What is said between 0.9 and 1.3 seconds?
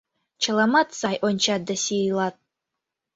сай